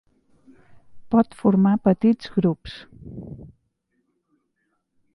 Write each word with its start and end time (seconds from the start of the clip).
Pot 1.15 1.37
formar 1.43 1.75
petits 1.89 2.33
grups. 2.39 2.81